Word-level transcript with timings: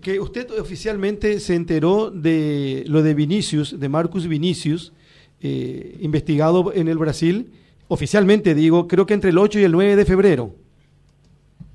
que 0.00 0.20
usted 0.20 0.50
oficialmente 0.58 1.40
se 1.40 1.54
enteró 1.54 2.10
de 2.10 2.84
lo 2.86 3.02
de 3.02 3.14
Vinicius, 3.14 3.78
de 3.78 3.88
Marcus 3.88 4.26
Vinicius, 4.26 4.92
eh, 5.40 5.96
investigado 6.00 6.72
en 6.74 6.88
el 6.88 6.98
Brasil, 6.98 7.52
oficialmente 7.88 8.54
digo, 8.54 8.88
creo 8.88 9.06
que 9.06 9.14
entre 9.14 9.30
el 9.30 9.38
8 9.38 9.60
y 9.60 9.64
el 9.64 9.72
9 9.72 9.96
de 9.96 10.04
febrero. 10.04 10.54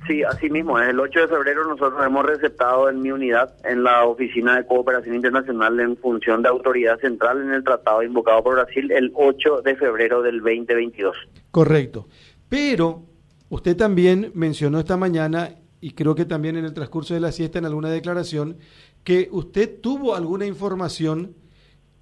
Sí, 0.08 0.24
así 0.24 0.50
mismo. 0.50 0.80
El 0.80 1.00
8 1.00 1.22
de 1.22 1.28
febrero 1.28 1.64
nosotros 1.66 2.04
hemos 2.06 2.26
receptado 2.26 2.90
en 2.90 3.02
mi 3.02 3.12
unidad 3.12 3.54
en 3.64 3.84
la 3.84 4.04
Oficina 4.06 4.58
de 4.58 4.66
Cooperación 4.66 5.16
Internacional 5.16 5.80
en 5.80 5.96
función 5.96 6.42
de 6.42 6.50
autoridad 6.50 7.00
central 7.00 7.42
en 7.42 7.54
el 7.54 7.64
tratado 7.64 8.02
invocado 8.02 8.44
por 8.44 8.56
Brasil 8.56 8.92
el 8.92 9.12
8 9.14 9.62
de 9.62 9.76
febrero 9.76 10.24
del 10.24 10.40
2022. 10.40 11.16
Correcto. 11.52 12.08
Pero 12.50 13.04
usted 13.50 13.78
también 13.78 14.32
mencionó 14.34 14.80
esta 14.80 14.98
mañana, 14.98 15.52
y 15.82 15.92
creo 15.92 16.16
que 16.16 16.26
también 16.26 16.56
en 16.56 16.66
el 16.66 16.74
transcurso 16.74 17.14
de 17.14 17.20
la 17.20 17.32
siesta 17.32 17.60
en 17.60 17.66
alguna 17.66 17.90
declaración, 17.90 18.58
que 19.04 19.28
usted 19.32 19.82
tuvo 19.82 20.16
alguna 20.16 20.46
información 20.46 21.36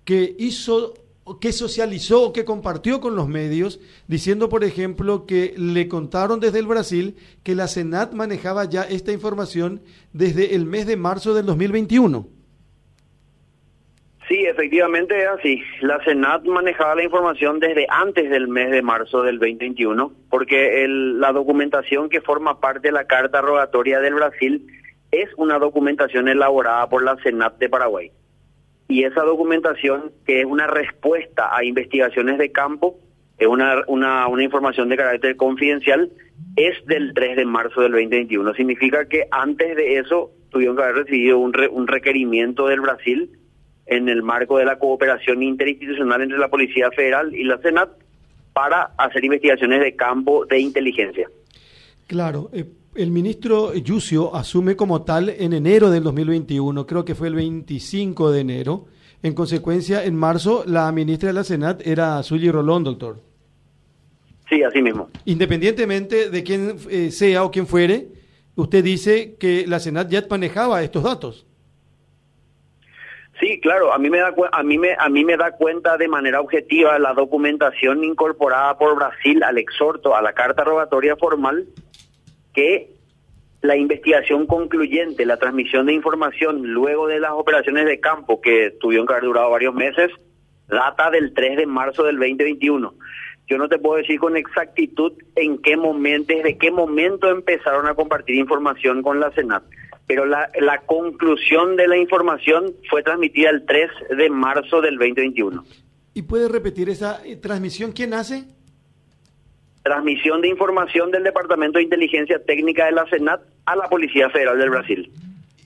que 0.03 0.35
hizo 0.37 0.93
que 1.39 1.53
socializó 1.53 2.23
o 2.23 2.33
que 2.33 2.43
compartió 2.43 2.99
con 2.99 3.15
los 3.15 3.27
medios, 3.27 3.79
diciendo, 4.07 4.49
por 4.49 4.63
ejemplo, 4.63 5.27
que 5.27 5.53
le 5.57 5.87
contaron 5.87 6.39
desde 6.39 6.57
el 6.57 6.65
Brasil 6.65 7.17
que 7.43 7.53
la 7.53 7.67
Senat 7.67 8.13
manejaba 8.13 8.65
ya 8.65 8.81
esta 8.81 9.11
información 9.11 9.83
desde 10.11 10.55
el 10.55 10.65
mes 10.65 10.87
de 10.87 10.97
marzo 10.97 11.35
del 11.35 11.45
2021. 11.45 12.38
Sí, 14.29 14.45
efectivamente 14.45 15.21
es 15.21 15.27
así. 15.27 15.61
La 15.81 16.01
Senat 16.05 16.45
manejaba 16.45 16.95
la 16.95 17.03
información 17.03 17.59
desde 17.59 17.85
antes 17.89 18.29
del 18.29 18.47
mes 18.47 18.71
de 18.71 18.81
marzo 18.81 19.23
del 19.23 19.39
2021, 19.39 20.13
porque 20.29 20.85
la 20.87 21.33
documentación 21.33 22.09
que 22.09 22.21
forma 22.21 22.61
parte 22.61 22.87
de 22.87 22.91
la 22.93 23.05
Carta 23.05 23.41
Rogatoria 23.41 23.99
del 23.99 24.13
Brasil 24.13 24.65
es 25.11 25.29
una 25.35 25.59
documentación 25.59 26.29
elaborada 26.29 26.87
por 26.87 27.03
la 27.03 27.17
Senat 27.17 27.57
de 27.57 27.69
Paraguay 27.69 28.11
y 28.89 29.03
esa 29.03 29.21
documentación, 29.21 30.11
que 30.25 30.41
es 30.41 30.45
una 30.45 30.65
respuesta 30.65 31.55
a 31.55 31.63
investigaciones 31.63 32.39
de 32.39 32.51
campo, 32.51 32.97
es 33.37 33.47
una, 33.47 33.83
una, 33.87 34.43
información 34.43 34.89
de 34.89 34.97
carácter 34.97 35.37
confidencial, 35.37 36.11
es 36.55 36.83
del 36.87 37.13
3 37.13 37.37
de 37.37 37.45
marzo 37.45 37.81
del 37.81 37.91
2021. 37.91 38.55
Significa 38.55 39.05
que 39.05 39.27
antes 39.29 39.77
de 39.77 39.99
eso 39.99 40.31
tuvieron 40.49 40.75
que 40.75 40.83
haber 40.83 40.95
recibido 40.95 41.37
un, 41.37 41.53
un 41.71 41.87
requerimiento 41.87 42.67
del 42.67 42.81
Brasil 42.81 43.29
en 43.89 44.07
el 44.07 44.21
marco 44.21 44.57
de 44.57 44.65
la 44.65 44.77
cooperación 44.77 45.41
interinstitucional 45.41 46.21
entre 46.21 46.37
la 46.37 46.47
Policía 46.47 46.89
Federal 46.91 47.35
y 47.35 47.43
la 47.43 47.57
Senat 47.57 47.89
para 48.53 48.91
hacer 48.97 49.25
investigaciones 49.25 49.81
de 49.81 49.95
campo 49.95 50.45
de 50.45 50.59
inteligencia. 50.59 51.29
Claro, 52.07 52.49
eh, 52.53 52.65
el 52.95 53.11
ministro 53.11 53.73
Yucio 53.73 54.35
asume 54.35 54.75
como 54.75 55.03
tal 55.03 55.29
en 55.29 55.53
enero 55.53 55.89
del 55.89 56.03
2021, 56.03 56.85
creo 56.85 57.03
que 57.03 57.15
fue 57.15 57.27
el 57.27 57.35
25 57.35 58.31
de 58.31 58.41
enero. 58.41 58.85
En 59.21 59.33
consecuencia, 59.33 60.03
en 60.03 60.15
marzo, 60.15 60.63
la 60.65 60.91
ministra 60.91 61.27
de 61.27 61.33
la 61.33 61.43
Senat 61.43 61.85
era 61.85 62.21
Suyi 62.23 62.49
Rolón, 62.51 62.83
doctor. 62.83 63.21
Sí, 64.49 64.63
así 64.63 64.81
mismo. 64.81 65.09
Independientemente 65.25 66.29
de 66.29 66.43
quién 66.43 66.77
eh, 66.89 67.11
sea 67.11 67.43
o 67.43 67.51
quién 67.51 67.67
fuere, 67.67 68.07
usted 68.55 68.83
dice 68.83 69.35
que 69.39 69.65
la 69.67 69.79
Senat 69.79 70.09
ya 70.09 70.25
manejaba 70.29 70.83
estos 70.83 71.03
datos. 71.03 71.45
Sí, 73.39 73.61
claro, 73.61 73.93
a 73.93 73.97
mí 73.97 74.09
me 74.09 74.19
da 74.19 74.33
a 74.51 74.63
mí 74.63 74.77
me 74.77 74.95
a 74.99 75.07
mí 75.07 75.23
me 75.23 75.37
da 75.37 75.51
cuenta 75.51 75.95
de 75.97 76.09
manera 76.09 76.41
objetiva 76.41 76.99
la 76.99 77.13
documentación 77.13 78.03
incorporada 78.03 78.77
por 78.77 78.95
Brasil 78.95 79.41
al 79.43 79.57
exhorto 79.57 80.13
a 80.13 80.21
la 80.21 80.33
carta 80.33 80.65
rogatoria 80.65 81.15
formal 81.15 81.65
que 82.53 82.89
la 83.61 83.77
investigación 83.77 84.45
concluyente, 84.45 85.25
la 85.25 85.37
transmisión 85.37 85.85
de 85.85 85.93
información 85.93 86.63
luego 86.63 87.07
de 87.07 87.19
las 87.19 87.31
operaciones 87.31 87.85
de 87.85 87.99
campo 87.99 88.41
que 88.41 88.71
tuvieron 88.79 89.07
que 89.07 89.13
haber 89.13 89.25
durado 89.25 89.51
varios 89.51 89.73
meses, 89.73 90.11
data 90.67 91.09
del 91.09 91.33
3 91.33 91.57
de 91.57 91.65
marzo 91.65 92.03
del 92.03 92.17
2021. 92.17 92.93
Yo 93.47 93.57
no 93.57 93.67
te 93.67 93.79
puedo 93.79 93.97
decir 93.97 94.19
con 94.19 94.37
exactitud 94.37 95.13
en 95.35 95.61
qué 95.61 95.75
momento, 95.75 96.33
desde 96.33 96.57
qué 96.57 96.71
momento 96.71 97.29
empezaron 97.29 97.87
a 97.87 97.95
compartir 97.95 98.35
información 98.35 99.01
con 99.01 99.19
la 99.19 99.31
Senat, 99.31 99.63
pero 100.09 100.25
la, 100.25 100.49
la 100.59 100.79
conclusión 100.87 101.75
de 101.75 101.87
la 101.87 101.95
información 101.95 102.73
fue 102.89 103.03
transmitida 103.03 103.51
el 103.51 103.63
3 103.63 103.91
de 104.17 104.29
marzo 104.31 104.81
del 104.81 104.97
2021. 104.97 105.63
¿Y 106.15 106.23
puede 106.23 106.49
repetir 106.49 106.89
esa 106.89 107.21
eh, 107.23 107.35
transmisión? 107.35 107.91
¿Quién 107.91 108.15
hace? 108.15 108.45
transmisión 109.83 110.41
de 110.41 110.47
información 110.47 111.11
del 111.11 111.23
Departamento 111.23 111.77
de 111.77 111.83
Inteligencia 111.83 112.43
Técnica 112.43 112.85
de 112.85 112.91
la 112.91 113.07
Senat 113.07 113.41
a 113.65 113.75
la 113.75 113.87
Policía 113.87 114.29
Federal 114.29 114.57
del 114.57 114.71
Brasil. 114.71 115.11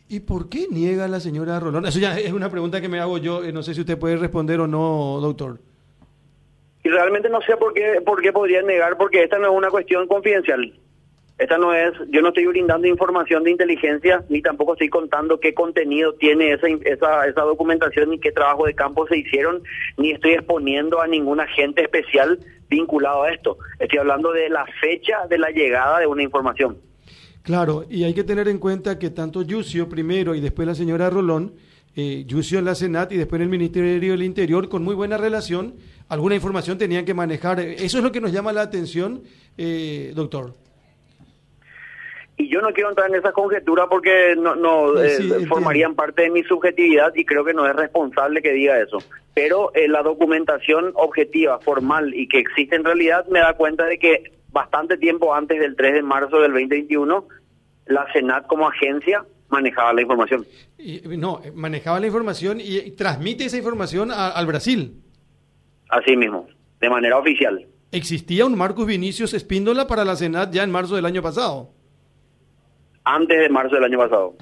¿Y 0.10 0.20
por 0.20 0.50
qué 0.50 0.68
niega 0.70 1.08
la 1.08 1.22
señora 1.22 1.60
Rolón? 1.60 1.86
Eso 1.86 2.00
ya 2.00 2.20
es 2.20 2.34
una 2.34 2.50
pregunta 2.50 2.82
que 2.82 2.90
me 2.90 3.00
hago 3.00 3.18
yo, 3.20 3.44
eh, 3.44 3.54
no 3.54 3.64
sé 3.64 3.74
si 3.74 3.80
usted 3.80 3.98
puede 3.98 4.18
responder 4.18 4.60
o 4.60 4.68
no, 4.68 5.20
doctor. 5.22 5.60
Y 6.84 6.90
realmente 6.90 7.30
no 7.30 7.42
sé 7.42 7.56
por 7.56 7.74
qué, 7.74 8.02
por 8.06 8.22
qué 8.22 8.34
podría 8.34 8.62
negar, 8.62 8.98
porque 8.98 9.24
esta 9.24 9.40
no 9.40 9.52
es 9.52 9.58
una 9.58 9.70
cuestión 9.70 10.06
confidencial. 10.08 10.74
Esta 11.38 11.58
no 11.58 11.74
es, 11.74 11.94
yo 12.10 12.22
no 12.22 12.28
estoy 12.28 12.46
brindando 12.46 12.88
información 12.88 13.44
de 13.44 13.52
inteligencia, 13.52 14.24
ni 14.30 14.42
tampoco 14.42 14.74
estoy 14.74 14.90
contando 14.90 15.40
qué 15.40 15.54
contenido 15.54 16.14
tiene 16.14 16.54
esa, 16.54 16.68
esa, 16.68 17.26
esa 17.26 17.42
documentación, 17.42 18.12
ni 18.12 18.20
qué 18.20 18.32
trabajo 18.32 18.66
de 18.66 18.76
campo 18.76 19.08
se 19.08 19.18
hicieron, 19.18 19.64
ni 19.98 20.12
estoy 20.12 20.34
exponiendo 20.34 21.02
a 21.02 21.08
ningún 21.08 21.40
agente 21.40 21.82
especial 21.82 22.40
vinculado 22.70 23.24
a 23.24 23.32
esto. 23.32 23.58
Estoy 23.80 24.00
hablando 24.00 24.32
de 24.32 24.50
la 24.50 24.66
fecha 24.80 25.26
de 25.28 25.40
la 25.40 25.50
llegada 25.50 26.00
de 26.00 26.08
una 26.08 26.22
información. 26.22 26.78
Claro, 27.42 27.86
y 27.90 28.04
hay 28.04 28.14
que 28.14 28.24
tener 28.24 28.48
en 28.48 28.60
cuenta 28.60 28.98
que 28.98 29.10
tanto 29.10 29.42
Yucio 29.42 29.90
primero 29.90 30.36
y 30.36 30.40
después 30.40 30.68
la 30.68 30.76
señora 30.76 31.10
Rolón, 31.10 31.56
eh, 31.96 32.24
Yucio 32.26 32.60
en 32.60 32.66
la 32.66 32.76
Senat 32.76 33.12
y 33.12 33.18
después 33.18 33.40
en 33.40 33.44
el 33.44 33.50
Ministerio 33.50 34.12
del 34.12 34.24
Interior, 34.24 34.70
con 34.70 34.84
muy 34.84 34.96
buena 34.96 35.18
relación, 35.18 35.76
alguna 36.08 36.36
información 36.36 36.78
tenían 36.78 37.06
que 37.06 37.14
manejar. 37.14 37.60
Eso 37.60 37.98
es 37.98 38.04
lo 38.04 38.12
que 38.12 38.22
nos 38.22 38.32
llama 38.32 38.54
la 38.54 38.62
atención, 38.62 39.24
eh, 39.58 40.14
doctor. 40.16 40.56
Y 42.36 42.50
yo 42.50 42.62
no 42.62 42.74
quiero 42.74 42.90
entrar 42.90 43.10
en 43.10 43.16
esa 43.16 43.32
conjetura 43.32 43.88
porque 43.88 44.36
no, 44.36 44.56
no 44.56 45.00
eh, 45.02 45.46
formarían 45.48 45.94
parte 45.94 46.24
de 46.24 46.32
mi 46.32 46.44
subjetividad 46.44 47.14
y 47.16 47.26
creo 47.26 47.46
que 47.46 47.54
no 47.54 47.68
es 47.68 47.76
responsable 47.76 48.42
que 48.42 48.54
diga 48.54 48.80
eso. 48.80 48.98
Pero 49.36 49.72
eh, 49.76 49.88
la 49.88 50.02
documentación 50.02 50.92
objetiva, 50.96 51.60
formal 51.60 52.14
y 52.14 52.28
que 52.28 52.40
existe 52.40 52.76
en 52.76 52.84
realidad 52.84 53.26
me 53.28 53.40
da 53.40 53.54
cuenta 53.54 53.86
de 53.86 54.00
que 54.00 54.32
bastante 54.52 54.98
tiempo 54.98 55.34
antes 55.34 55.60
del 55.60 55.76
3 55.76 55.94
de 55.94 56.02
marzo 56.02 56.40
del 56.40 56.52
2021, 56.52 57.28
la 57.88 58.12
Senat 58.14 58.48
como 58.48 58.68
agencia 58.68 59.24
manejaba 59.50 59.94
la 59.94 60.02
información. 60.02 60.46
Y, 60.78 61.02
no, 61.18 61.42
manejaba 61.54 62.00
la 62.00 62.08
información 62.08 62.60
y, 62.60 62.92
transmite 62.92 63.46
esa 63.46 63.58
información 63.58 64.12
al 64.12 64.46
Brasil. 64.48 65.02
Así 65.90 66.18
mismo, 66.18 66.48
de 66.82 66.90
manera 66.90 67.18
oficial. 67.18 67.68
¿Existía 67.92 68.46
un 68.48 68.58
Marcus 68.58 68.88
Vinicius 68.88 69.36
Espíndola 69.36 69.86
para 69.86 70.04
la 70.04 70.16
Senat 70.16 70.52
ya 70.52 70.64
en 70.64 70.72
marzo 70.72 70.96
del 70.96 71.06
año 71.06 71.22
pasado? 71.22 71.70
Antes 73.04 73.40
de 73.40 73.50
marzo 73.50 73.76
del 73.76 73.86
año 73.86 73.98
pasado. 73.98 74.36